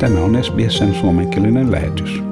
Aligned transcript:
Tämä 0.00 0.20
on 0.20 0.44
SBSn 0.44 0.94
suomenkielinen 0.94 1.72
lähetys. 1.72 2.22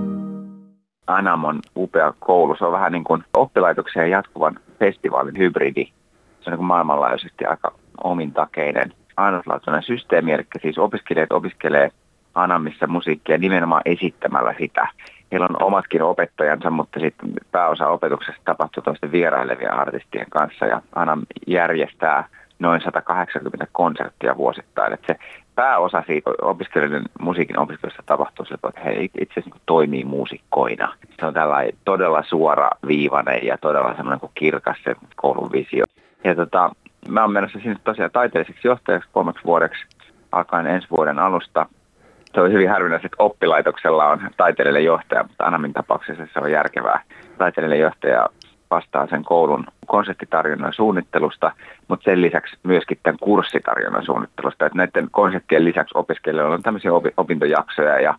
Anamon 1.06 1.60
upea 1.76 2.14
koulu. 2.20 2.56
Se 2.58 2.64
on 2.64 2.72
vähän 2.72 2.92
niin 2.92 3.04
kuin 3.04 3.24
oppilaitoksen 3.36 4.10
jatkuvan 4.10 4.58
festivaalin 4.78 5.38
hybridi. 5.38 5.84
Se 5.84 6.50
on 6.50 6.52
niin 6.52 6.56
kuin 6.56 6.66
maailmanlaajuisesti 6.66 7.44
aika 7.44 7.72
omintakeinen, 8.04 8.92
ainutlaatuinen 9.16 9.82
systeemi. 9.82 10.32
Eli 10.32 10.46
siis 10.62 10.78
opiskelijat 10.78 11.32
opiskelee 11.32 11.90
Anamissa 12.34 12.86
musiikkia 12.86 13.38
nimenomaan 13.38 13.82
esittämällä 13.84 14.54
sitä. 14.58 14.88
Heillä 15.32 15.46
on 15.50 15.62
omatkin 15.62 16.02
opettajansa, 16.02 16.70
mutta 16.70 17.00
sitten 17.00 17.32
pääosa 17.52 17.88
opetuksesta 17.88 18.40
tapahtuu 18.44 18.82
toisten 18.82 19.12
vierailevien 19.12 19.74
artistien 19.74 20.26
kanssa. 20.30 20.66
Ja 20.66 20.82
Anam 20.94 21.22
järjestää 21.46 22.28
noin 22.58 22.80
180 22.84 23.66
konserttia 23.72 24.36
vuosittain. 24.36 24.92
Että 24.92 25.06
se 25.12 25.18
pääosa 25.56 26.02
siitä 26.06 26.30
opiskelijoiden 26.42 27.04
musiikin 27.20 27.58
opiskelusta 27.58 28.02
tapahtuu 28.06 28.44
sillä 28.44 28.68
että 28.68 28.80
he 28.80 29.02
itse 29.02 29.22
asiassa 29.22 29.50
niin 29.50 29.62
toimii 29.66 30.04
muusikkoina. 30.04 30.94
Se 31.20 31.26
on 31.26 31.34
tällainen 31.34 31.74
todella 31.84 32.22
suora 32.22 32.70
viivainen 32.86 33.46
ja 33.46 33.58
todella 33.58 33.94
semmoinen 33.96 34.20
kuin 34.20 34.32
kirkas 34.34 34.76
se 34.84 34.94
koulun 35.16 35.52
visio. 35.52 35.84
Ja 36.24 36.34
tota, 36.34 36.70
mä 37.08 37.20
oon 37.20 37.32
menossa 37.32 37.58
sinne 37.58 37.76
tosiaan 37.84 38.10
taiteelliseksi 38.10 38.68
johtajaksi 38.68 39.08
kolmeksi 39.12 39.44
vuodeksi 39.44 39.86
alkaen 40.32 40.66
ensi 40.66 40.88
vuoden 40.90 41.18
alusta. 41.18 41.66
Se 42.34 42.40
on 42.40 42.52
hyvin 42.52 42.70
harvinaista, 42.70 43.06
että 43.06 43.22
oppilaitoksella 43.22 44.06
on 44.06 44.20
taiteellinen 44.36 44.84
johtaja, 44.84 45.22
mutta 45.22 45.44
Anamin 45.44 45.72
tapauksessa 45.72 46.26
se 46.32 46.40
on 46.40 46.50
järkevää. 46.50 47.02
Taiteellinen 47.38 47.80
johtaja 47.80 48.26
vastaa 48.70 49.06
sen 49.06 49.24
koulun 49.24 49.64
konseptitarjonnan 49.86 50.72
suunnittelusta, 50.72 51.52
mutta 51.88 52.04
sen 52.04 52.22
lisäksi 52.22 52.56
myöskin 52.62 52.98
tämän 53.02 53.18
kurssitarjonnan 53.18 54.04
suunnittelusta. 54.04 54.66
Että 54.66 54.78
näiden 54.78 55.08
konseptien 55.10 55.64
lisäksi 55.64 55.98
opiskelijoilla 55.98 56.54
on 56.54 56.62
tämmöisiä 56.62 56.90
opintojaksoja 57.16 58.00
ja, 58.00 58.14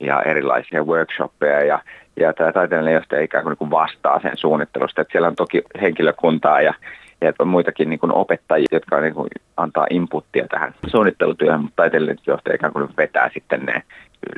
ja 0.00 0.22
erilaisia 0.22 0.84
workshoppeja 0.84 1.64
ja, 1.64 1.78
ja 2.16 2.32
tämä 2.32 2.52
taiteellinen 2.52 2.94
johtaja 2.94 3.22
ikään 3.22 3.56
kuin, 3.56 3.70
vastaa 3.70 4.20
sen 4.20 4.36
suunnittelusta. 4.36 5.00
Että 5.00 5.12
siellä 5.12 5.28
on 5.28 5.36
toki 5.36 5.62
henkilökuntaa 5.80 6.60
ja, 6.60 6.74
ja 7.20 7.32
on 7.38 7.48
muitakin 7.48 7.90
niin 7.90 8.00
kuin 8.00 8.12
opettajia, 8.12 8.66
jotka 8.72 9.00
niin 9.00 9.14
kuin 9.14 9.28
antaa 9.56 9.86
inputtia 9.90 10.46
tähän 10.48 10.74
suunnittelutyöhön, 10.86 11.60
mutta 11.60 11.76
taiteellinen 11.76 12.18
johtaja 12.26 12.54
ikään 12.54 12.72
kuin 12.72 12.88
vetää 12.96 13.30
sitten 13.34 13.60
ne 13.60 13.82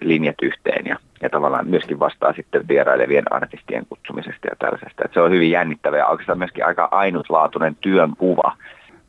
linjat 0.02 0.42
yhteen 0.42 0.86
ja, 0.86 0.96
ja 1.22 1.30
tavallaan 1.30 1.68
myöskin 1.68 1.98
vastaa 1.98 2.32
sitten 2.32 2.68
vierailevien 2.68 3.32
artistien 3.32 3.86
kutsumisesta 3.88 4.46
ja 4.46 4.56
tällaisesta. 4.58 5.02
Että 5.04 5.14
se 5.14 5.20
on 5.20 5.30
hyvin 5.30 5.50
jännittävä 5.50 5.96
ja 5.96 6.06
oikeastaan 6.06 6.38
myöskin 6.38 6.66
aika 6.66 6.88
ainutlaatuinen 6.90 7.76
työn 7.80 8.12
kuva. 8.18 8.56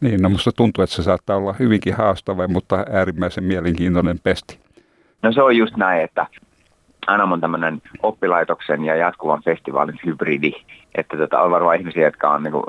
Niin, 0.01 0.21
no 0.21 0.29
musta 0.29 0.51
tuntuu, 0.51 0.83
että 0.83 0.95
se 0.95 1.03
saattaa 1.03 1.37
olla 1.37 1.55
hyvinkin 1.59 1.93
haastava, 1.93 2.47
mutta 2.47 2.85
äärimmäisen 2.91 3.43
mielenkiintoinen 3.43 4.19
pesti. 4.23 4.59
No 5.21 5.31
se 5.31 5.41
on 5.41 5.57
just 5.57 5.77
näin, 5.77 6.03
että 6.03 6.25
Anam 7.07 7.31
on 7.31 7.41
tämmöinen 7.41 7.81
oppilaitoksen 8.03 8.85
ja 8.85 8.95
jatkuvan 8.95 9.43
festivaalin 9.43 9.99
hybridi, 10.05 10.51
että 10.95 11.17
tota, 11.17 11.41
on 11.41 11.51
varmaan 11.51 11.75
ihmisiä, 11.75 12.03
jotka 12.03 12.29
on 12.29 12.43
niinku, 12.43 12.63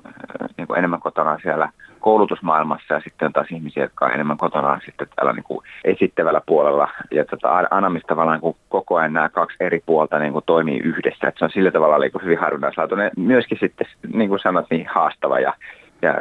niinku 0.56 0.74
enemmän 0.74 1.00
kotona 1.00 1.39
siellä 1.42 1.69
koulutusmaailmassa 2.00 2.94
ja 2.94 3.00
sitten 3.00 3.27
on 3.27 3.33
taas 3.33 3.47
ihmisiä, 3.50 3.83
jotka 3.83 4.05
on 4.05 4.12
enemmän 4.12 4.36
kotona 4.36 4.80
sitten 4.84 5.06
täällä 5.16 5.33
niin 5.33 5.44
kuin 5.44 5.61
esittävällä 5.84 6.41
puolella. 6.47 6.89
Ja 7.11 7.24
tota, 7.24 7.66
Anamista 7.70 8.08
tavallaan 8.08 8.41
niin 8.42 8.56
koko 8.69 8.97
ajan 8.97 9.12
nämä 9.12 9.28
kaksi 9.28 9.56
eri 9.61 9.83
puolta 9.86 10.19
niin 10.19 10.33
kuin 10.33 10.44
toimii 10.46 10.78
yhdessä. 10.78 11.28
että 11.28 11.39
se 11.39 11.44
on 11.44 11.50
sillä 11.50 11.70
tavalla 11.70 11.98
niin 11.98 12.12
kuin 12.12 12.24
hyvin 12.24 12.39
harvinaislaatuinen. 12.39 13.11
Myöskin 13.17 13.58
sitten, 13.61 13.86
niin 14.12 14.28
kuin 14.28 14.41
sanot, 14.41 14.67
niin 14.70 14.86
haastava 14.94 15.41
ja 15.41 15.55
ja 16.03 16.14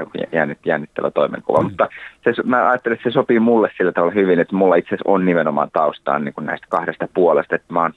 jännittävä 0.65 1.11
toimenkuva. 1.11 1.59
Mm. 1.59 1.63
Mutta 1.63 1.89
se, 2.23 2.43
mä 2.43 2.69
ajattelen, 2.69 2.95
että 2.95 3.09
se 3.09 3.13
sopii 3.13 3.39
mulle 3.39 3.71
sillä 3.77 3.91
tavalla 3.91 4.13
hyvin, 4.13 4.39
että 4.39 4.55
mulla 4.55 4.75
itse 4.75 4.87
asiassa 4.87 5.11
on 5.11 5.25
nimenomaan 5.25 5.69
taustaan 5.73 6.25
niin 6.25 6.33
kuin 6.33 6.45
näistä 6.45 6.67
kahdesta 6.69 7.07
puolesta, 7.13 7.55
että 7.55 7.73
mä 7.73 7.81
oon 7.81 7.93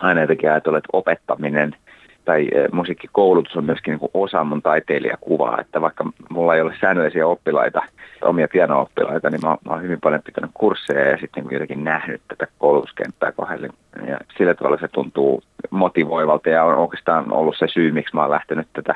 aina 0.00 0.20
jotenkin 0.20 0.50
ajatellut, 0.50 0.78
että 0.78 0.88
opettaminen– 0.92 1.76
tai 2.24 2.48
eh, 2.52 2.68
musiikkikoulutus 2.72 3.56
on 3.56 3.64
myöskin 3.64 3.98
niin 4.00 4.10
osa 4.14 4.44
mun 4.44 4.62
taiteilijakuvaa, 4.62 5.60
että 5.60 5.80
vaikka 5.80 6.04
mulla 6.30 6.54
ei 6.54 6.60
ole 6.60 6.74
säännöllisiä 6.80 7.26
oppilaita, 7.26 7.82
omia 8.22 8.48
piano-oppilaita, 8.48 9.30
niin 9.30 9.40
mä, 9.42 9.48
mä 9.48 9.72
oon 9.72 9.82
hyvin 9.82 10.00
paljon 10.00 10.22
pitänyt 10.22 10.50
kursseja 10.54 11.08
ja 11.10 11.18
sitten 11.18 11.44
niin 11.44 11.52
jotenkin 11.52 11.84
nähnyt 11.84 12.22
tätä 12.28 12.46
koulutuskenttää 12.58 13.32
kohdelle. 13.32 13.68
Ja 14.06 14.18
sillä 14.38 14.54
tavalla 14.54 14.78
se 14.78 14.88
tuntuu 14.88 15.42
motivoivalta 15.70 16.48
ja 16.48 16.64
on 16.64 16.74
oikeastaan 16.74 17.32
ollut 17.32 17.56
se 17.58 17.66
syy, 17.68 17.92
miksi 17.92 18.14
mä 18.14 18.20
oon 18.20 18.30
lähtenyt 18.30 18.68
tätä 18.72 18.94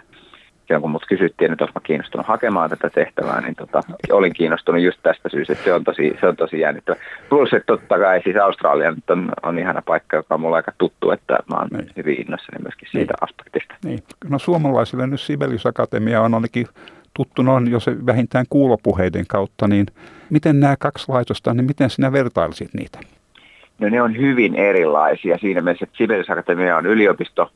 silloin 0.67 0.83
kun 0.83 0.91
mut 0.91 1.07
kysyttiin, 1.09 1.53
että 1.53 1.65
mä 1.65 1.81
kiinnostunut 1.83 2.27
hakemaan 2.27 2.71
tätä 2.71 2.91
tehtävää, 2.91 3.41
niin 3.41 3.55
tota, 3.55 3.81
olin 4.13 4.33
kiinnostunut 4.33 4.83
just 4.83 4.99
tästä 5.03 5.29
syystä, 5.29 5.53
että 5.53 5.65
se 5.65 5.73
on 5.73 5.85
tosi, 5.85 6.17
se 6.21 6.27
on 6.29 6.37
tosi 6.37 6.61
jännittävä. 6.61 6.97
Plus, 7.29 7.53
että 7.53 7.67
totta 7.67 7.99
kai 7.99 8.23
siis 8.23 8.37
Australia 8.37 8.91
nyt 8.91 9.11
on, 9.11 9.33
on 9.43 9.59
ihana 9.59 9.83
paikka, 9.83 10.17
joka 10.17 10.35
on 10.35 10.41
mulle 10.41 10.57
aika 10.57 10.73
tuttu, 10.79 11.11
että 11.11 11.39
mä 11.51 11.57
oon 11.57 11.69
niin. 11.73 11.91
hyvin 11.97 12.21
innossani 12.21 12.63
myöskin 12.63 12.89
siitä 12.93 13.15
niin. 13.21 13.29
aspektista. 13.29 13.75
Niin. 13.85 13.99
No 14.31 14.39
suomalaisille 14.39 15.07
nyt 15.07 15.21
Sibelius 15.21 15.67
Akatemia 15.67 16.23
on 16.23 16.35
ainakin 16.35 16.67
tuttu 17.15 17.43
noin 17.43 17.71
jo 17.71 17.81
se 17.81 18.07
vähintään 18.07 18.45
kuulopuheiden 18.51 19.27
kautta, 19.29 19.69
niin 19.69 19.87
miten 20.31 20.61
nämä 20.61 20.77
kaksi 20.79 21.05
laitosta, 21.09 21.55
niin 21.55 21.67
miten 21.67 21.91
sinä 21.91 22.13
vertailisit 22.13 22.75
niitä? 22.75 22.99
No 23.79 23.89
ne 23.89 24.03
on 24.03 24.17
hyvin 24.17 24.55
erilaisia 24.55 25.39
siinä 25.39 25.61
mielessä, 25.61 25.85
että 25.85 25.97
Sibelius 25.97 26.31
Akatemia 26.31 26.77
on 26.77 26.87
yliopisto, 26.87 27.51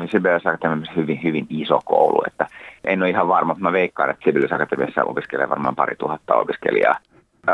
niin 0.00 0.10
Sibelius 0.10 0.46
Akatemiassa 0.46 0.92
hyvin, 0.96 1.22
hyvin 1.22 1.46
iso 1.50 1.80
koulu, 1.84 2.22
että 2.26 2.46
en 2.84 3.02
ole 3.02 3.10
ihan 3.10 3.28
varma, 3.28 3.48
mutta 3.48 3.62
mä 3.62 3.72
veikkaan, 3.72 4.10
että 4.10 4.24
Sibelius 4.24 4.52
Akatemiassa 4.52 5.04
opiskelee 5.04 5.48
varmaan 5.48 5.76
pari 5.76 5.96
tuhatta 5.96 6.34
opiskelijaa. 6.34 6.96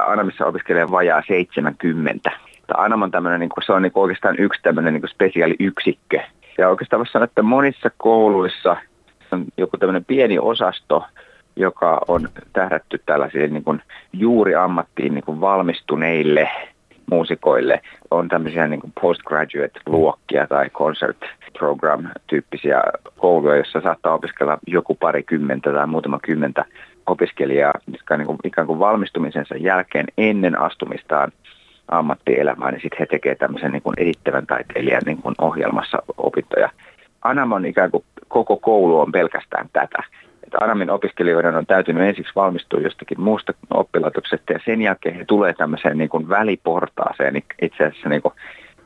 Anamissa 0.07 0.47
opiskelee 0.47 0.91
vajaa 0.91 1.23
70. 1.29 2.31
Anam 2.77 3.03
on 3.03 3.11
tämmöinen, 3.11 3.41
niin 3.41 3.51
kuin, 3.51 3.65
se 3.65 3.73
on 3.73 3.83
niin 3.83 3.93
kuin 3.93 4.03
oikeastaan 4.03 4.39
yksi 4.39 4.63
tämmöinen 4.63 4.95
niin 4.95 5.09
spesiaali 5.09 5.57
yksikkö. 5.61 6.21
Ja 6.59 6.69
oikeastaan 6.69 6.99
voisi 6.99 7.13
sanoa, 7.13 7.25
että 7.25 7.43
monissa 7.43 7.91
kouluissa 7.97 8.77
on 9.33 9.45
joku 9.57 9.79
tämmöinen 9.79 10.05
pieni 10.05 10.39
osasto, 10.39 11.05
joka 11.57 12.01
on 12.09 12.29
tähdätty 12.53 13.01
tällaisille 13.07 13.47
niin 13.47 13.65
kuin 13.65 13.83
juuri 14.13 14.55
ammattiin 14.55 15.15
niin 15.15 15.25
kuin 15.25 15.41
valmistuneille 15.41 16.51
muusikoille. 17.11 17.81
On 18.11 18.29
tämmöisiä 18.29 18.67
niin 18.69 18.81
kuin 18.81 18.93
postgraduate-luokkia 19.01 20.47
tai 20.47 20.71
concert 20.71 21.19
program-tyyppisiä 21.59 22.83
kouluja, 23.19 23.57
joissa 23.57 23.81
saattaa 23.81 24.15
opiskella 24.15 24.59
joku 24.67 24.95
parikymmentä 24.95 25.73
tai 25.73 25.87
muutama 25.87 26.19
kymmentä 26.23 26.65
opiskelijaa, 27.07 27.73
jotka 27.93 28.17
niin 28.17 28.27
kuin, 28.27 28.39
ikään 28.45 28.67
kuin 28.67 28.79
valmistumisensa 28.79 29.57
jälkeen 29.57 30.07
ennen 30.19 30.61
astumistaan 30.61 31.33
ammattielämään, 31.89 32.75
niin 32.75 32.83
sitten 32.83 32.99
he 32.99 33.07
tekevät 33.07 33.39
tämmöisen 33.39 33.73
niin 33.73 33.83
kuin 33.83 33.95
edittävän 33.99 34.47
taiteilijan 34.47 35.03
niin 35.07 35.23
kuin 35.23 35.35
ohjelmassa 35.41 35.99
opintoja. 36.17 36.71
Anamon 37.23 37.67
ikään 37.67 37.91
kuin 37.91 38.05
koko 38.29 38.57
koulu 38.57 39.01
on 39.01 39.13
pelkästään 39.13 39.69
tätä. 39.73 40.03
Että 40.53 40.65
Anamin 40.65 40.91
opiskelijoiden 40.91 41.57
on 41.57 41.67
täytynyt 41.67 42.09
ensiksi 42.09 42.33
valmistua 42.37 42.81
jostakin 42.81 43.21
muusta 43.21 43.53
oppilaitoksesta 43.75 44.53
ja 44.53 44.59
sen 44.65 44.83
jälkeen 44.83 45.15
he 45.15 45.25
tulee 45.25 45.53
tämmöiseen 45.53 45.99
niin 45.99 46.09
kuin 46.09 46.29
väliportaaseen 46.29 47.43
itse 47.63 47.85
asiassa 47.85 48.09
niin 48.09 48.23
kuin 48.23 48.35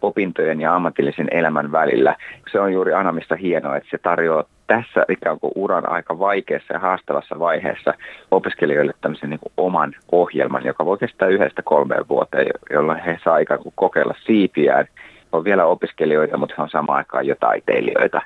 opintojen 0.02 0.60
ja 0.60 0.74
ammatillisen 0.74 1.28
elämän 1.30 1.72
välillä. 1.72 2.16
Se 2.52 2.60
on 2.60 2.72
juuri 2.72 2.92
Anamista 2.92 3.36
hienoa, 3.36 3.76
että 3.76 3.88
se 3.90 3.98
tarjoaa 3.98 4.44
tässä 4.66 5.04
ikään 5.08 5.40
kuin 5.40 5.52
uran 5.54 5.88
aika 5.88 6.18
vaikeassa 6.18 6.74
ja 6.74 6.80
haastavassa 6.80 7.38
vaiheessa 7.38 7.94
opiskelijoille 8.30 8.92
tämmöisen 9.00 9.30
niin 9.30 9.40
oman 9.56 9.94
ohjelman, 10.12 10.64
joka 10.64 10.84
voi 10.84 10.98
kestää 10.98 11.28
yhdestä 11.28 11.62
kolmeen 11.62 12.08
vuoteen, 12.08 12.46
jolloin 12.70 13.00
he 13.00 13.18
saa 13.24 13.38
ikään 13.38 13.60
kuin 13.60 13.72
kokeilla 13.76 14.14
siipiään. 14.26 14.86
On 15.32 15.44
vielä 15.44 15.64
opiskelijoita, 15.64 16.36
mutta 16.36 16.54
he 16.58 16.62
on 16.62 16.70
samaan 16.70 16.98
aikaan 16.98 17.26
jo 17.26 17.34
taiteilijoita. 17.40 18.20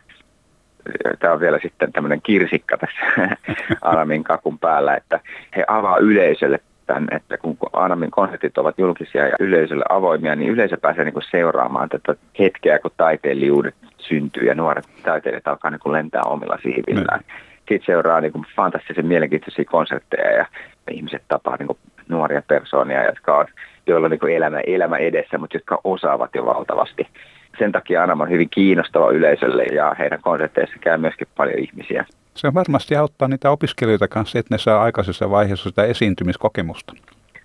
Tämä 1.18 1.32
on 1.32 1.40
vielä 1.40 1.58
sitten 1.62 1.92
tämmöinen 1.92 2.22
kirsikka 2.22 2.76
tässä 2.76 3.36
Anamin 3.82 4.24
kakun 4.24 4.58
päällä, 4.58 4.94
että 4.94 5.20
he 5.56 5.64
avaa 5.68 5.98
yleisölle 5.98 6.60
tämän, 6.86 7.08
että 7.10 7.38
kun 7.38 7.56
Anamin 7.72 8.10
konsertit 8.10 8.58
ovat 8.58 8.78
julkisia 8.78 9.26
ja 9.26 9.36
yleisölle 9.40 9.84
avoimia, 9.88 10.36
niin 10.36 10.50
yleisö 10.50 10.76
pääsee 10.76 11.04
niin 11.04 11.12
kuin 11.12 11.30
seuraamaan 11.30 11.88
tätä 11.88 12.14
hetkeä, 12.38 12.78
kun 12.78 12.90
taiteilijuudet 12.96 13.74
syntyy 13.98 14.42
ja 14.42 14.54
nuoret 14.54 14.88
taiteilijat 15.02 15.48
alkaa 15.48 15.70
niin 15.70 15.80
kuin 15.80 15.92
lentää 15.92 16.22
omilla 16.22 16.58
siivillään. 16.62 17.20
Mm. 17.20 17.34
Sitten 17.56 17.86
seuraa 17.86 18.20
niin 18.20 18.32
kuin 18.32 18.46
fantastisen 18.56 19.06
mielenkiintoisia 19.06 19.64
konsertteja 19.64 20.30
ja 20.36 20.46
ihmiset 20.90 21.22
tapaa 21.28 21.56
niin 21.58 21.78
nuoria 22.08 22.42
persoonia, 22.48 23.04
jotka 23.04 23.38
on, 23.38 23.46
joilla 23.86 24.06
on 24.06 24.10
niin 24.10 24.36
elämä, 24.36 24.60
elämä 24.60 24.96
edessä, 24.96 25.38
mutta 25.38 25.56
jotka 25.56 25.80
osaavat 25.84 26.34
jo 26.34 26.46
valtavasti. 26.46 27.06
Sen 27.60 27.72
takia 27.72 28.02
Anam 28.02 28.20
on 28.20 28.30
hyvin 28.30 28.50
kiinnostava 28.50 29.10
yleisölle 29.10 29.64
ja 29.64 29.94
heidän 29.98 30.22
konserteissa 30.22 30.76
käy 30.80 30.98
myöskin 30.98 31.28
paljon 31.36 31.58
ihmisiä. 31.58 32.04
Se 32.34 32.54
varmasti 32.54 32.96
auttaa 32.96 33.28
niitä 33.28 33.50
opiskelijoita 33.50 34.08
kanssa, 34.08 34.38
että 34.38 34.54
ne 34.54 34.58
saa 34.58 34.82
aikaisessa 34.82 35.30
vaiheessa 35.30 35.68
sitä 35.68 35.84
esiintymiskokemusta. 35.84 36.92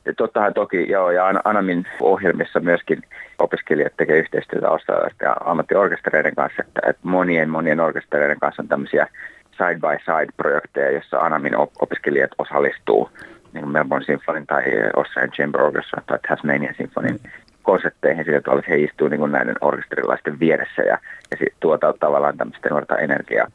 Ja 0.06 0.14
tottahan 0.14 0.54
toki, 0.54 0.90
joo, 0.92 1.12
ja 1.12 1.34
Anamin 1.44 1.88
ohjelmissa 2.02 2.60
myöskin 2.60 3.02
opiskelijat 3.40 3.94
tekevät 3.98 4.20
yhteistyötä 4.20 4.70
australialaisten 4.70 5.26
ja 5.26 5.36
ammattiorkestereiden 5.46 6.36
kanssa, 6.36 6.64
että, 6.68 6.82
että 6.90 7.02
monien 7.04 7.50
monien 7.50 7.80
orkestereiden 7.80 8.40
kanssa 8.40 8.62
on 8.62 8.68
tämmöisiä 8.68 9.08
side-by-side-projekteja, 9.52 10.92
joissa 10.92 11.20
Anamin 11.20 11.58
opiskelijat 11.58 12.32
osallistuu 12.38 13.10
niin 13.54 13.70
Melbourne 13.70 14.06
Symphony 14.06 14.46
tai 14.48 14.64
Australian 14.96 15.32
Chamber 15.32 15.62
Orchestra 15.62 16.02
tai 16.08 16.20
Tasmanian 16.28 16.76
Symphony 16.78 17.10
mm. 17.10 17.20
Konsertteihin 17.66 18.26
sillä 18.26 18.42
tavalla, 18.42 18.60
että 18.60 18.72
he 18.72 18.78
istuvat 18.78 19.12
niin 19.12 19.32
näiden 19.32 19.56
orkesterilaisten 19.62 20.40
vieressä 20.40 20.82
ja, 20.82 20.98
ja 21.32 21.48
tuota 21.60 21.94
tavallaan 22.00 22.38
tämmöistä 22.38 22.70
nuorta 22.70 22.98
energiaa. 22.98 23.52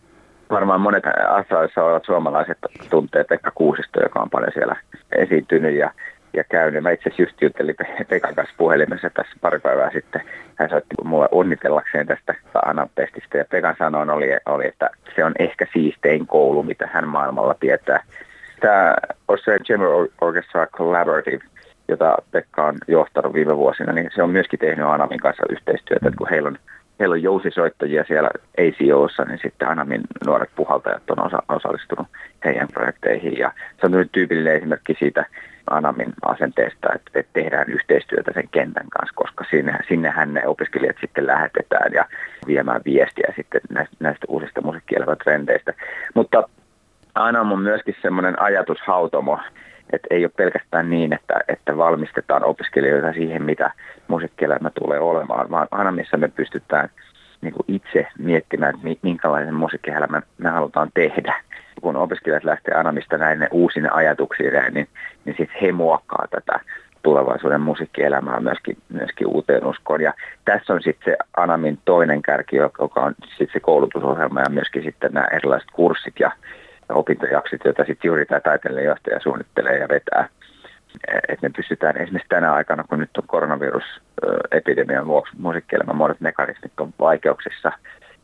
Varmaan 0.50 0.80
monet 0.80 1.04
Australiassa 1.28 1.84
olevat 1.84 2.04
suomalaiset 2.04 2.58
tuntee 2.90 3.24
Pekka 3.24 3.50
Kuusisto, 3.54 4.02
joka 4.02 4.20
on 4.20 4.30
paljon 4.30 4.52
siellä 4.54 4.76
esiintynyt 5.16 5.74
ja 5.74 5.90
ja 6.32 6.44
käynyt. 6.44 6.82
Mä 6.82 6.90
itse 6.90 7.08
asiassa 7.08 7.22
just 7.22 7.42
juttelin 7.42 7.74
Pekan 8.08 8.34
kanssa 8.34 8.54
puhelimessa 8.58 9.10
tässä 9.10 9.36
pari 9.40 9.58
päivää 9.58 9.90
sitten. 9.92 10.22
Hän 10.56 10.70
soitti 10.70 10.94
mulle 11.04 11.28
onnitellakseen 11.30 12.06
tästä 12.06 12.34
Anapestistä 12.66 13.38
ja 13.38 13.44
Pekan 13.44 13.74
sanoin 13.78 14.10
oli, 14.10 14.26
oli, 14.46 14.66
että 14.66 14.90
se 15.16 15.24
on 15.24 15.32
ehkä 15.38 15.66
siistein 15.72 16.26
koulu, 16.26 16.62
mitä 16.62 16.88
hän 16.92 17.08
maailmalla 17.08 17.54
tietää. 17.60 18.02
Tämä 18.60 18.94
Australian 19.28 19.64
General 19.66 20.06
Orchestra 20.20 20.66
Collaborative, 20.66 21.44
jota 21.90 22.16
Pekka 22.30 22.66
on 22.66 22.78
johtanut 22.88 23.34
viime 23.34 23.56
vuosina, 23.56 23.92
niin 23.92 24.10
se 24.14 24.22
on 24.22 24.30
myöskin 24.30 24.58
tehnyt 24.58 24.86
Anamin 24.86 25.20
kanssa 25.20 25.42
yhteistyötä, 25.50 26.08
että 26.08 26.18
kun 26.18 26.28
heillä 26.30 26.48
on 26.48 26.58
heillä 27.00 27.14
on 27.14 27.22
jousisoittajia 27.22 28.04
siellä 28.04 28.30
ACOssa, 28.58 29.24
niin 29.24 29.38
sitten 29.42 29.68
Anamin 29.68 30.00
nuoret 30.26 30.50
puhaltajat 30.56 31.10
on 31.10 31.26
osa, 31.26 31.42
osallistunut 31.48 32.06
heidän 32.44 32.68
projekteihin. 32.68 33.38
Ja 33.38 33.52
se 33.80 33.86
on 33.86 34.08
tyypillinen 34.12 34.56
esimerkki 34.56 34.96
siitä 34.98 35.24
Anamin 35.70 36.12
asenteesta, 36.22 36.88
että, 36.94 37.10
että 37.14 37.32
tehdään 37.32 37.68
yhteistyötä 37.68 38.30
sen 38.34 38.48
kentän 38.48 38.86
kanssa, 38.90 39.14
koska 39.14 39.44
sinne, 39.50 39.78
sinnehän 39.88 40.34
ne 40.34 40.46
opiskelijat 40.46 40.96
sitten 41.00 41.26
lähetetään 41.26 41.92
ja 41.92 42.04
viemään 42.46 42.80
viestiä 42.84 43.32
sitten 43.36 43.60
näistä, 43.70 43.96
näistä 44.00 44.26
uusista 44.28 44.60
musiikkielämätrendeistä. 44.60 45.74
Mutta 46.14 46.48
Anam 47.14 47.52
on 47.52 47.60
myöskin 47.60 47.96
semmoinen 48.02 48.42
ajatushautomo, 48.42 49.38
että 49.92 50.06
ei 50.10 50.24
ole 50.24 50.32
pelkästään 50.36 50.90
niin, 50.90 51.12
että, 51.12 51.34
että 51.48 51.76
valmistetaan 51.76 52.44
opiskelijoita 52.44 53.12
siihen, 53.12 53.42
mitä 53.42 53.70
musiikkielämä 54.08 54.70
tulee 54.70 55.00
olemaan, 55.00 55.50
vaan 55.50 55.68
aina 55.70 55.92
missä 55.92 56.16
me 56.16 56.28
pystytään 56.28 56.88
niin 57.40 57.54
kuin 57.54 57.64
itse 57.68 58.06
miettimään, 58.18 58.74
että 58.74 58.88
minkälaisen 59.02 59.54
musiikkielämän 59.54 60.22
me 60.38 60.48
halutaan 60.48 60.90
tehdä. 60.94 61.34
Kun 61.80 61.96
opiskelijat 61.96 62.44
lähtee 62.44 62.74
Anamista 62.74 63.18
näin 63.18 63.48
uusine 63.50 63.88
ajatuksiin, 63.88 64.52
niin, 64.74 64.88
niin 65.24 65.36
sitten 65.38 65.60
he 65.62 65.72
muokkaa 65.72 66.26
tätä 66.30 66.60
tulevaisuuden 67.02 67.60
musiikkielämää 67.60 68.40
myöskin, 68.40 68.76
myöskin 68.88 69.26
uuteen 69.26 69.66
uskoon. 69.66 70.00
Ja 70.00 70.14
tässä 70.44 70.72
on 70.72 70.82
sitten 70.82 71.12
se 71.12 71.16
Anamin 71.36 71.78
toinen 71.84 72.22
kärki, 72.22 72.56
joka 72.56 73.00
on 73.00 73.14
sitten 73.28 73.52
se 73.52 73.60
koulutusohjelma 73.60 74.40
ja 74.40 74.50
myöskin 74.50 74.82
sitten 74.82 75.12
nämä 75.12 75.26
erilaiset 75.26 75.70
kurssit 75.72 76.14
ja 76.20 76.32
opintojaksit, 76.92 77.60
joita 77.64 77.84
sitten 77.84 78.08
juuri 78.08 78.26
tämä 78.26 78.40
taiteilijahtaja 78.40 79.20
suunnittelee 79.20 79.78
ja 79.78 79.88
vetää. 79.88 80.28
Että 81.28 81.46
me 81.46 81.50
pystytään 81.56 81.96
esimerkiksi 81.96 82.28
tänä 82.28 82.52
aikana, 82.52 82.84
kun 82.88 82.98
nyt 82.98 83.16
on 83.18 83.24
koronavirusepidemian 83.26 85.06
vuoksi 85.06 85.32
musiikkielämän 85.38 85.96
monet 85.96 86.20
mekanismit 86.20 86.80
on 86.80 86.92
vaikeuksissa 87.00 87.72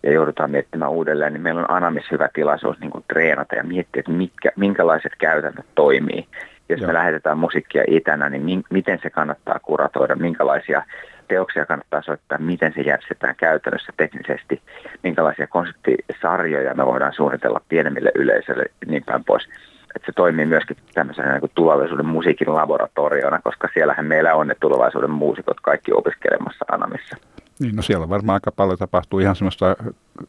ja 0.03 0.13
joudutaan 0.13 0.51
miettimään 0.51 0.91
uudelleen, 0.91 1.33
niin 1.33 1.43
meillä 1.43 1.61
on 1.61 1.71
Anamis 1.71 2.11
hyvä 2.11 2.29
tilaisuus 2.35 2.81
niin 2.81 2.91
kuin 2.91 3.05
treenata 3.09 3.55
ja 3.55 3.65
miettiä, 3.65 4.01
että 4.01 4.13
mitkä, 4.13 4.51
minkälaiset 4.57 5.13
käytännöt 5.19 5.67
toimii. 5.75 6.27
Jos 6.69 6.81
Joo. 6.81 6.87
me 6.87 6.95
lähetetään 6.95 7.39
musiikkia 7.39 7.85
itänä, 7.89 8.31
niin 8.31 8.43
mi- 8.43 8.65
miten 8.71 8.99
se 9.03 9.11
kannattaa 9.11 9.59
kuratoida, 9.63 10.17
minkälaisia 10.17 10.83
teoksia 11.29 11.67
kannattaa 11.67 12.03
soittaa, 12.03 12.39
miten 12.39 12.73
se 12.75 12.81
järjestetään 12.81 13.35
käytännössä 13.37 13.93
teknisesti, 13.97 14.63
minkälaisia 15.03 15.47
konseptisarjoja 15.47 16.75
me 16.75 16.87
voidaan 16.87 17.13
suunnitella 17.13 17.61
pienemmille 17.69 18.13
yleisöille 18.15 18.65
niin 18.87 19.05
päin 19.05 19.25
pois. 19.25 19.49
Että 19.97 20.07
se 20.07 20.13
toimii 20.13 20.47
myöskin 20.47 20.77
tämmöisenä 20.95 21.33
niin 21.33 21.41
kuin 21.41 21.53
tulevaisuuden 21.55 22.07
musiikin 22.07 22.55
laboratoriona, 22.55 23.41
koska 23.45 23.69
siellähän 23.75 24.07
meillä 24.07 24.35
on 24.35 24.47
ne 24.47 24.55
tulevaisuuden 24.61 25.11
muusikot 25.11 25.61
kaikki 25.61 25.93
opiskelemassa 25.93 26.65
Anamissa. 26.73 27.17
Niin, 27.61 27.77
no 27.77 27.83
siellä 27.83 28.09
varmaan 28.09 28.37
aika 28.37 28.53
paljon 28.53 28.79
tapahtuu 28.79 29.19
ihan 29.19 29.37
semmoista 29.37 29.77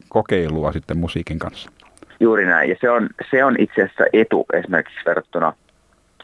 kokeilua 0.09 0.71
sitten 0.71 0.97
musiikin 0.97 1.39
kanssa. 1.39 1.71
Juuri 2.19 2.45
näin, 2.45 2.69
ja 2.69 2.75
se 2.81 2.89
on, 2.89 3.09
se 3.31 3.43
on 3.43 3.55
itse 3.59 3.83
asiassa 3.83 4.03
etu 4.13 4.45
esimerkiksi 4.53 5.05
verrattuna, 5.05 5.53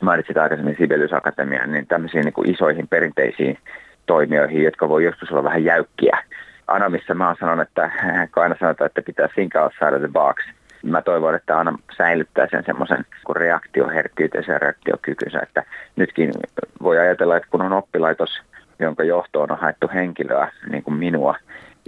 mainitsit 0.04 0.38
aikaisemmin 0.38 0.76
Sibelius 0.78 1.14
Akatemiaan, 1.14 1.72
niin 1.72 1.88
tämmöisiin 1.88 2.26
niin 2.26 2.34
kuin 2.34 2.50
isoihin 2.50 2.88
perinteisiin 2.88 3.58
toimijoihin, 4.06 4.64
jotka 4.64 4.90
voi 4.90 5.04
joskus 5.04 5.32
olla 5.32 5.44
vähän 5.44 5.64
jäykkiä. 5.64 6.18
Anamissa 6.68 7.14
mä 7.14 7.28
oon 7.28 7.36
sanonut, 7.40 7.68
että 7.68 7.92
kun 8.34 8.44
aina 8.44 8.56
sanotaan, 8.60 8.86
että 8.86 9.02
pitää 9.02 9.28
think 9.28 9.56
outside 9.56 9.96
of 9.96 10.00
the 10.00 10.08
box, 10.08 10.36
mä 10.84 11.02
toivon, 11.02 11.36
että 11.36 11.60
Anna 11.60 11.80
säilyttää 11.98 12.48
sen 12.52 12.64
semmoisen 12.66 13.06
reaktioherkkyytensä 13.36 14.52
ja 14.52 14.60
reaktiokykynsä, 14.60 15.40
että 15.40 15.64
nytkin 15.96 16.32
voi 16.82 16.98
ajatella, 16.98 17.38
että 17.38 17.50
kun 17.52 17.62
on 17.62 17.74
oppilaitos, 17.74 18.42
jonka 18.80 19.04
johtoon 19.04 19.52
on 19.52 19.58
haettu 19.58 19.90
henkilöä, 19.94 20.52
niin 20.70 20.84
kuin 20.84 20.98
minua, 20.98 21.36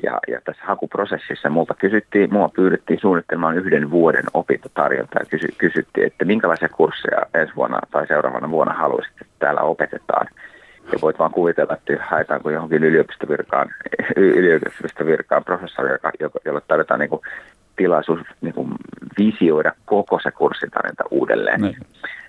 ja, 0.03 0.19
ja 0.27 0.41
tässä 0.41 0.65
hakuprosessissa 0.65 1.49
multa 1.49 1.73
kysyttiin, 1.73 2.33
mua 2.33 2.49
pyydettiin 2.49 2.99
suunnittelemaan 2.99 3.57
yhden 3.57 3.91
vuoden 3.91 4.25
opintotarjontaa 4.33 5.21
ja 5.21 5.29
kysy, 5.29 5.47
kysyttiin, 5.57 6.07
että 6.07 6.25
minkälaisia 6.25 6.69
kursseja 6.69 7.25
ensi 7.33 7.55
vuonna 7.55 7.79
tai 7.91 8.07
seuraavana 8.07 8.51
vuonna 8.51 8.73
haluaisit, 8.73 9.21
että 9.21 9.33
täällä 9.39 9.61
opetetaan. 9.61 10.27
Ja 10.91 10.99
voit 11.01 11.19
vaan 11.19 11.31
kuvitella, 11.31 11.73
että 11.73 12.03
haetaanko 12.05 12.49
johonkin 12.49 12.83
yliopistovirkaan, 12.83 13.69
yliopistovirkaan 14.15 15.43
professori, 15.43 15.89
jolle 16.45 16.61
tarvitaan 16.67 16.99
niin 16.99 17.09
kuin 17.09 17.21
tilaisuus 17.75 18.19
niin 18.41 18.53
kuin 18.53 18.69
visioida 19.17 19.71
koko 19.85 20.19
se 20.23 20.31
kurssitarjonta 20.31 21.03
uudelleen. 21.11 21.61
Niin. 21.61 21.77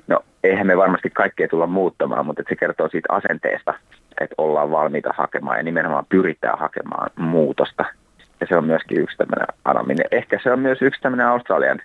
No 0.07 0.21
eihän 0.45 0.67
me 0.67 0.77
varmasti 0.77 1.11
kaikkea 1.11 1.49
tulla 1.49 1.67
muuttamaan, 1.67 2.27
mutta 2.27 2.43
se 2.49 2.57
kertoo 2.57 2.89
siitä 2.89 3.13
asenteesta, 3.13 3.75
että 4.21 4.35
ollaan 4.39 4.71
valmiita 4.71 5.15
hakemaan 5.17 5.57
ja 5.57 5.63
nimenomaan 5.63 6.07
pyritään 6.09 6.59
hakemaan 6.59 7.11
muutosta. 7.17 7.85
Ja 8.41 8.47
se 8.47 8.57
on 8.57 8.65
myöskin 8.65 9.01
yksi 9.01 9.17
tämmöinen 9.17 9.47
anaminen. 9.65 10.07
Ehkä 10.11 10.39
se 10.43 10.53
on 10.53 10.59
myös 10.59 10.83
yksi 10.83 11.01
tämmöinen 11.01 11.27
Australian 11.27 11.81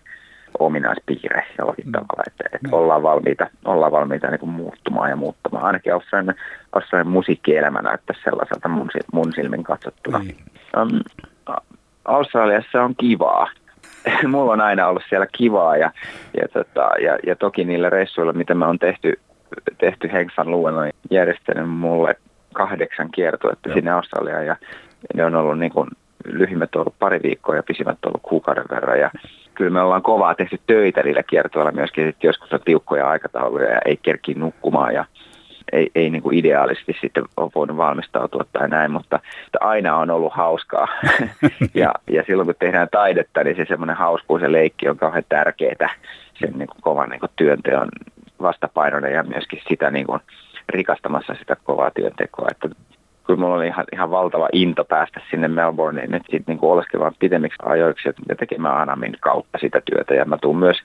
ominaispiirre 0.60 1.46
jollakin 1.58 1.86
mm. 1.86 1.92
tavalla, 1.92 2.24
että, 2.28 2.44
että 2.54 2.68
mm. 2.68 2.74
ollaan 2.74 3.04
valmiita, 3.04 3.48
ollaan 3.66 3.92
valmiita 3.92 4.28
niin 4.28 4.40
kuin 4.40 4.50
muuttumaan 4.50 5.10
ja 5.10 5.16
muuttamaan. 5.16 5.66
Ainakin 5.66 5.94
Australian, 5.94 6.36
Australian 6.74 7.08
musiikkielämä 7.08 7.82
näyttäisi 7.82 8.22
sellaiselta 8.24 8.70
mun, 8.70 8.90
mun 9.14 9.34
silmin 9.34 9.64
katsottuna. 9.64 10.20
Mm. 10.20 10.30
Um, 10.82 11.00
Australiassa 12.06 12.84
on 12.84 12.96
kivaa. 12.96 13.50
Mulla 14.28 14.54
on 14.54 14.62
aina 14.62 14.88
ollut 14.88 15.04
siellä 15.10 15.28
kivaa 15.32 15.78
ja, 15.78 15.92
ja, 16.42 16.48
tota, 16.48 16.90
ja, 17.02 17.18
ja 17.28 17.36
toki 17.36 17.64
niillä 17.64 17.90
reissuilla, 17.90 18.34
mitä 18.34 18.56
me 18.56 18.66
on 18.66 18.80
tehty, 18.80 19.20
tehty 19.78 20.10
Hengsan 20.14 20.52
Luen 20.52 20.76
on 20.76 20.90
järjestänyt 21.12 21.70
mulle 21.70 22.16
kahdeksan 22.54 23.12
kiertuetta 23.12 23.74
sinne 23.74 23.92
Australiaan 23.92 24.46
ja 24.46 24.56
ne 25.14 25.26
on 25.26 25.36
ollut 25.36 25.60
niin 25.60 25.72
kuin, 25.72 25.90
lyhimmät 26.26 26.76
on 26.76 26.80
ollut 26.80 27.00
pari 27.00 27.20
viikkoa 27.24 27.56
ja 27.56 27.64
pisimmät 27.64 27.98
on 28.06 28.10
ollut 28.10 28.22
kuukauden 28.22 28.66
verran 28.72 29.00
ja 29.00 29.12
kyllä 29.56 29.72
me 29.72 29.82
ollaan 29.82 30.02
kovaa 30.02 30.36
tehty 30.36 30.60
töitä 30.68 31.04
niillä 31.04 31.24
kiertoilla 31.24 31.72
myöskin, 31.72 32.08
että 32.08 32.28
joskus 32.28 32.54
on 32.54 32.60
tiukkoja 32.66 33.10
aikatauluja 33.10 33.70
ja 33.70 33.80
ei 33.86 33.98
kerki 33.98 34.34
nukkumaan 34.34 34.94
ja 34.94 35.06
ei, 35.72 35.92
ei 35.96 36.10
niin 36.10 36.22
kuin 36.22 36.38
ideaalisesti 36.38 36.98
sitten 37.02 37.24
ole 37.38 37.52
voinut 37.56 37.78
valmistautua 37.78 38.46
tai 38.54 38.70
näin, 38.70 38.92
mutta 38.92 39.20
aina 39.60 39.98
on 39.98 40.10
ollut 40.10 40.34
hauskaa. 40.34 40.88
ja, 41.74 41.94
ja 42.12 42.24
silloin 42.28 42.46
kun 42.46 42.56
tehdään 42.60 42.88
taidetta, 42.92 43.44
niin 43.44 43.56
se 43.56 43.66
semmoinen 43.68 43.96
hauskuus 43.96 44.42
ja 44.42 44.52
leikki 44.52 44.90
on 44.90 44.98
kauhean 44.98 45.24
tärkeää 45.30 45.96
sen 46.34 46.54
niin 46.58 46.68
kuin 46.68 46.82
kovan 46.82 47.10
niin 47.10 47.20
kuin 47.20 47.32
työnteon 47.36 47.90
vastapainona 48.42 49.08
ja 49.08 49.24
myöskin 49.24 49.62
sitä 49.70 49.92
niin 49.92 50.06
kuin 50.06 50.20
rikastamassa 50.70 51.34
sitä 51.34 51.56
kovaa 51.64 51.92
työntekoa. 51.92 52.48
Että 52.52 52.70
kyllä 53.28 53.40
mulla 53.40 53.56
oli 53.56 53.68
ihan, 53.68 53.86
ihan 53.94 54.12
valtava 54.12 54.48
into 54.54 54.86
päästä 54.86 55.22
sinne 55.32 55.48
Melbourneen 55.48 56.12
nyt 56.12 56.24
sitten 56.32 56.56
niin 56.56 56.72
oleskelemaan 56.72 57.16
pitemmiksi 57.20 57.58
ajoiksi 57.64 58.10
ja 58.30 58.36
tekemään 58.36 58.78
Anamin 58.78 59.18
kautta 59.20 59.58
sitä 59.58 59.82
työtä. 59.86 60.14
Ja 60.14 60.26
mä 60.26 60.38
tuun 60.38 60.58
myös 60.58 60.78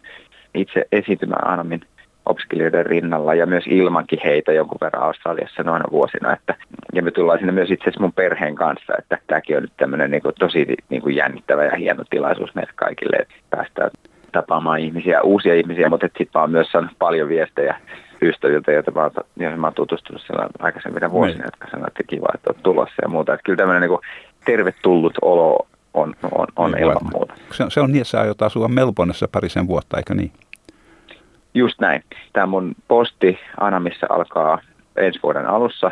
itse 0.55 0.85
esiintymään 0.93 1.49
Anamin 1.49 1.81
opiskelijoiden 2.27 2.87
rinnalla 2.87 3.35
ja 3.35 3.47
myös 3.47 3.65
ilmankin 3.67 4.19
heitä 4.25 4.53
jonkun 4.53 4.79
verran 4.81 5.03
Australiassa 5.03 5.63
noina 5.63 5.85
vuosina. 5.91 6.33
Että, 6.33 6.55
ja 6.95 7.03
me 7.03 7.11
tullaan 7.11 7.39
sinne 7.39 7.53
myös 7.53 7.71
itse 7.71 7.85
asiassa 7.85 8.01
mun 8.01 8.13
perheen 8.13 8.55
kanssa, 8.55 8.93
että 8.99 9.19
tämäkin 9.27 9.57
on 9.57 9.63
nyt 9.63 9.73
tämmöinen 9.77 10.11
niin 10.11 10.23
kuin, 10.23 10.35
tosi 10.39 10.67
niin 10.89 11.03
kuin 11.03 11.17
jännittävä 11.17 11.65
ja 11.65 11.77
hieno 11.77 12.05
tilaisuus 12.11 12.55
meille 12.55 12.73
kaikille, 12.77 13.17
että 13.17 13.35
päästään 13.51 13.91
tapaamaan 14.33 14.81
ihmisiä, 14.81 15.23
uusia 15.23 15.55
ihmisiä, 15.55 15.89
mutta 15.89 16.07
sitten 16.19 16.41
oon 16.41 16.51
myös 16.51 16.73
saanut 16.73 16.91
paljon 16.99 17.29
viestejä 17.29 17.77
ystäviltä, 18.23 18.73
joita 18.73 18.91
mä 18.91 19.03
oon, 19.03 19.11
joihin 19.37 19.61
mä 19.61 19.67
oon 19.67 19.75
tutustunut 19.75 20.23
siellä 20.27 20.49
aikaisemmina 20.59 21.11
vuosina, 21.11 21.39
niin. 21.39 21.45
jotka 21.45 21.67
sanoivat, 21.71 21.89
että 21.89 22.03
kiva, 22.03 22.27
että 22.35 22.51
oot 22.51 22.63
tulossa 22.63 23.03
ja 23.03 23.09
muuta. 23.09 23.35
Että 23.35 23.45
kyllä 23.45 23.57
tämmöinen 23.57 23.91
niin 23.91 24.01
tervetullut 24.45 25.15
olo 25.23 25.67
on, 25.95 26.15
on, 26.33 26.47
on 26.57 26.71
niin, 26.71 26.83
ilman 26.83 27.13
muuta. 27.13 27.35
Se, 27.53 27.65
se 27.69 27.81
on 27.81 27.93
niin, 27.93 28.01
että 28.01 28.11
sä 28.11 28.21
aiot 28.21 28.43
asua 28.43 28.69
Melbourneissa 28.69 29.29
parisen 29.33 29.67
vuotta, 29.67 29.97
eikö 29.97 30.15
niin? 30.15 30.33
Just 31.55 31.81
näin. 31.81 32.05
Tämä 32.33 32.47
mun 32.47 32.75
posti 32.89 33.39
Anamissa 33.61 34.07
alkaa 34.11 34.59
ensi 34.97 35.21
vuoden 35.23 35.47
alussa, 35.47 35.91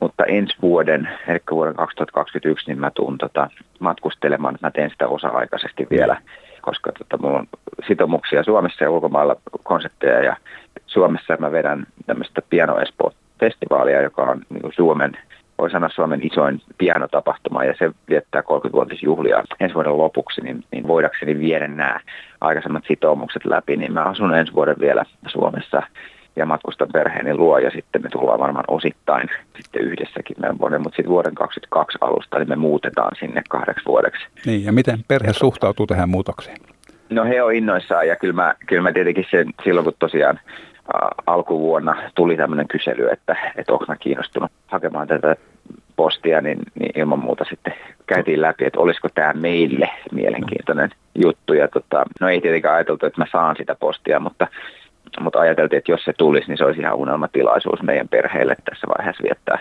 mutta 0.00 0.24
ensi 0.24 0.56
vuoden, 0.62 1.08
eli 1.28 1.40
vuoden 1.50 1.74
2021, 1.74 2.66
niin 2.66 2.80
mä 2.80 2.90
tuun 2.90 3.18
tota, 3.18 3.50
matkustelemaan. 3.78 4.58
Mä 4.62 4.70
teen 4.70 4.90
sitä 4.90 5.08
osa-aikaisesti 5.08 5.86
vielä, 5.90 6.16
koska 6.62 6.92
tota, 6.92 7.18
mulla 7.22 7.38
on 7.38 7.46
sitoumuksia 7.86 8.44
Suomessa 8.44 8.84
ja 8.84 8.90
ulkomailla 8.90 9.36
konsepteja 9.62 10.22
ja 10.24 10.36
Suomessa 10.86 11.36
mä 11.38 11.52
vedän 11.52 11.86
tämmöistä 12.06 12.42
Piano 12.50 12.78
Espoo-festivaalia, 12.78 14.02
joka 14.02 14.22
on 14.22 14.42
niin 14.50 14.72
Suomen 14.76 15.16
voi 15.58 15.70
sanoa 15.70 15.88
Suomen 15.88 16.26
isoin 16.26 16.60
pianotapahtuma 16.78 17.64
ja 17.64 17.74
se 17.78 17.90
viettää 18.08 18.40
30-vuotisjuhlia 18.40 19.44
ensi 19.60 19.74
vuoden 19.74 19.98
lopuksi, 19.98 20.40
niin, 20.40 20.64
niin 20.72 20.88
voidakseni 20.88 21.38
viedä 21.38 21.68
nämä 21.68 22.00
aikaisemmat 22.40 22.84
sitoumukset 22.88 23.44
läpi, 23.44 23.76
niin 23.76 23.92
mä 23.92 24.04
asun 24.04 24.34
ensi 24.34 24.54
vuoden 24.54 24.76
vielä 24.80 25.04
Suomessa 25.26 25.82
ja 26.36 26.46
matkustan 26.46 26.88
perheeni 26.92 27.34
luo 27.34 27.58
ja 27.58 27.70
sitten 27.70 28.02
me 28.02 28.08
tullaan 28.08 28.40
varmaan 28.40 28.64
osittain 28.68 29.28
sitten 29.56 29.82
yhdessäkin 29.82 30.36
meidän 30.40 30.58
vuoden, 30.58 30.82
mutta 30.82 30.96
sitten 30.96 31.12
vuoden 31.12 31.34
2022 31.34 31.98
alusta 32.00 32.38
niin 32.38 32.48
me 32.48 32.56
muutetaan 32.56 33.16
sinne 33.18 33.42
kahdeksi 33.48 33.84
vuodeksi. 33.86 34.26
Niin 34.46 34.64
ja 34.64 34.72
miten 34.72 34.98
perhe 35.08 35.32
suhtautuu 35.32 35.86
tähän 35.86 36.08
muutokseen? 36.08 36.56
No 37.10 37.24
he 37.24 37.42
on 37.42 37.54
innoissaan 37.54 38.08
ja 38.08 38.16
kyllä 38.16 38.34
mä, 38.34 38.54
kyllä 38.66 38.82
mä 38.82 38.92
tietenkin 38.92 39.26
sen, 39.30 39.46
silloin 39.64 39.84
kun 39.84 39.94
tosiaan 39.98 40.40
alkuvuonna 41.26 41.96
tuli 42.14 42.36
tämmöinen 42.36 42.68
kysely, 42.68 43.08
että, 43.08 43.36
että 43.56 43.72
onko 43.72 43.84
mä 43.88 43.96
kiinnostunut 43.96 44.52
hakemaan 44.66 45.08
tätä 45.08 45.36
postia, 45.96 46.40
niin, 46.40 46.58
niin 46.80 47.00
ilman 47.00 47.18
muuta 47.18 47.44
sitten 47.50 47.74
käytiin 48.06 48.42
läpi, 48.42 48.64
että 48.64 48.80
olisiko 48.80 49.08
tämä 49.14 49.32
meille 49.32 49.90
mielenkiintoinen 50.12 50.90
juttu. 51.14 51.52
Ja 51.54 51.68
tota, 51.68 52.04
no 52.20 52.28
ei 52.28 52.40
tietenkään 52.40 52.74
ajateltu, 52.74 53.06
että 53.06 53.20
mä 53.20 53.26
saan 53.32 53.56
sitä 53.56 53.74
postia, 53.74 54.20
mutta, 54.20 54.46
mutta 55.20 55.40
ajateltiin, 55.40 55.78
että 55.78 55.92
jos 55.92 56.04
se 56.04 56.12
tulisi, 56.18 56.48
niin 56.48 56.58
se 56.58 56.64
olisi 56.64 56.80
ihan 56.80 56.94
unelmatilaisuus 56.94 57.82
meidän 57.82 58.08
perheelle 58.08 58.56
tässä 58.64 58.86
vaiheessa 58.98 59.22
viettää 59.22 59.58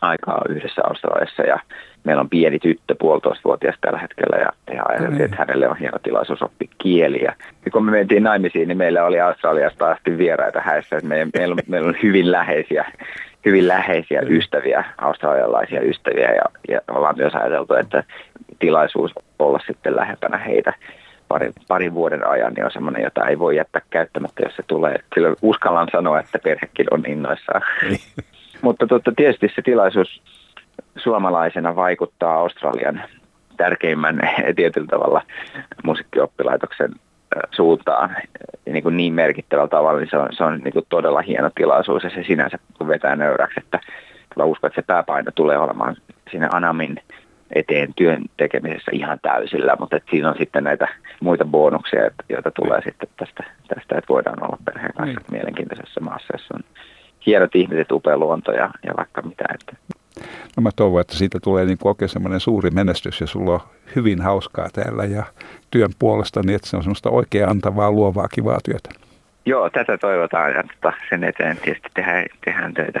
aikaa 0.00 0.42
yhdessä 0.48 0.82
Australiassa. 0.84 1.42
Ja 1.42 1.58
meillä 2.04 2.20
on 2.20 2.30
pieni 2.30 2.58
tyttö, 2.58 2.94
puolitoistavuotias 2.98 3.76
tällä 3.80 3.98
hetkellä 3.98 4.36
ja, 4.36 4.74
ja 4.74 4.82
ajateltiin, 4.88 5.24
että 5.24 5.36
hänelle 5.36 5.68
on 5.68 5.76
hieno 5.76 5.98
tilaisuus 6.02 6.42
oppia 6.42 6.68
kieliä. 6.78 7.34
Ja 7.64 7.70
kun 7.70 7.84
me 7.84 7.90
mentiin 7.90 8.22
naimisiin, 8.22 8.68
niin 8.68 8.78
meillä 8.78 9.04
oli 9.04 9.20
Australiasta 9.20 9.90
asti 9.90 10.18
vieraita 10.18 10.60
häissä, 10.60 10.96
että 10.96 11.08
meillä, 11.08 11.30
meillä, 11.38 11.52
on, 11.52 11.58
meillä 11.66 11.88
on 11.88 11.96
hyvin 12.02 12.32
läheisiä, 12.32 12.84
hyvin 13.44 13.68
läheisiä 13.68 14.20
ystäviä, 14.20 14.84
australialaisia 14.98 15.80
ystäviä. 15.80 16.30
Ja, 16.30 16.44
ja 16.68 16.80
ollaan 16.90 17.16
myös 17.16 17.34
ajateltu, 17.34 17.74
että 17.74 18.04
tilaisuus 18.58 19.12
olla 19.38 19.60
sitten 19.66 19.96
lähempänä 19.96 20.38
heitä 20.38 20.72
parin, 21.28 21.52
parin 21.68 21.94
vuoden 21.94 22.26
ajan, 22.26 22.52
niin 22.52 22.64
on 22.64 22.70
semmoinen, 22.70 23.02
jota 23.02 23.26
ei 23.26 23.38
voi 23.38 23.56
jättää 23.56 23.82
käyttämättä, 23.90 24.42
jos 24.42 24.56
se 24.56 24.62
tulee. 24.66 24.98
Kyllä 25.14 25.34
uskallan 25.42 25.88
sanoa, 25.92 26.20
että 26.20 26.38
perhekin 26.38 26.86
on 26.90 27.02
innoissaan. 27.06 27.62
Niin. 27.88 28.00
Mutta 28.62 28.86
totta, 28.86 29.12
tietysti 29.16 29.52
se 29.54 29.62
tilaisuus 29.62 30.22
suomalaisena 30.96 31.76
vaikuttaa 31.76 32.34
Australian 32.34 33.02
tärkeimmän 33.56 34.20
tietyllä 34.56 34.86
tavalla 34.86 35.22
musiikkioppilaitoksen 35.84 36.90
suuntaan 37.50 38.16
niin, 38.66 38.82
kuin 38.82 38.96
niin 38.96 39.14
merkittävällä 39.14 39.68
tavalla, 39.68 40.00
niin 40.00 40.10
se 40.10 40.16
on, 40.16 40.28
se 40.32 40.44
on 40.44 40.60
niin 40.64 40.72
kuin 40.72 40.86
todella 40.88 41.22
hieno 41.22 41.50
tilaisuus 41.54 42.04
ja 42.04 42.10
se 42.10 42.24
sinänsä 42.26 42.58
vetää 42.88 43.16
nöyräksi, 43.16 43.60
että 43.60 43.80
mä 44.36 44.44
uskon, 44.44 44.68
että 44.68 44.82
se 44.82 44.86
pääpaino 44.86 45.30
tulee 45.34 45.58
olemaan 45.58 45.96
siinä 46.30 46.48
Anamin 46.52 46.96
eteen 47.54 47.94
työn 47.94 48.24
tekemisessä 48.36 48.90
ihan 48.94 49.18
täysillä, 49.22 49.76
mutta 49.80 49.96
että 49.96 50.10
siinä 50.10 50.28
on 50.28 50.38
sitten 50.38 50.64
näitä 50.64 50.88
muita 51.20 51.44
bonuksia, 51.44 52.10
joita 52.28 52.50
tulee 52.50 52.80
sitten 52.84 53.08
tästä, 53.16 53.44
tästä 53.68 53.98
että 53.98 54.08
voidaan 54.08 54.42
olla 54.42 54.58
perheen 54.64 54.94
kanssa 54.94 55.20
niin. 55.20 55.30
mielenkiintoisessa 55.30 56.00
maassa, 56.00 56.34
jossa 56.34 56.54
on 56.54 56.64
hienot 57.26 57.54
ihmiset, 57.54 57.92
upea 57.92 58.18
luonto 58.18 58.52
ja, 58.52 58.70
ja 58.86 58.92
vaikka 58.96 59.22
mitä. 59.22 59.44
Että. 59.54 59.76
No 60.56 60.60
mä 60.60 60.70
toivon, 60.76 61.00
että 61.00 61.16
siitä 61.16 61.38
tulee 61.40 61.64
niin 61.64 61.78
oikein 61.84 62.08
semmoinen 62.08 62.40
suuri 62.40 62.70
menestys 62.70 63.20
ja 63.20 63.26
sulla 63.26 63.52
on 63.52 63.60
hyvin 63.96 64.20
hauskaa 64.20 64.68
täällä 64.72 65.04
ja 65.04 65.24
työn 65.70 65.90
puolesta, 65.98 66.40
niin 66.42 66.56
että 66.56 66.68
se 66.68 66.76
on 66.76 66.82
semmoista 66.82 67.10
oikein 67.10 67.48
antavaa, 67.48 67.92
luovaa, 67.92 68.28
kivaa 68.28 68.58
työtä. 68.64 68.88
Joo, 69.46 69.70
tätä 69.70 69.98
toivotaan 69.98 70.52
ja 70.52 70.62
tota, 70.62 70.96
sen 71.10 71.24
eteen 71.24 71.56
tietysti 71.56 71.88
tehdään, 71.94 72.26
tehdään 72.44 72.74
töitä. 72.74 73.00